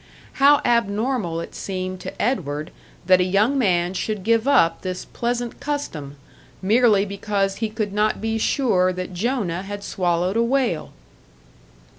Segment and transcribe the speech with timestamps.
[0.41, 2.71] How abnormal it seemed to Edward
[3.05, 6.15] that a young man should give up this pleasant custom,
[6.59, 10.91] merely because he could not be sure that Jonah had swallowed a whale!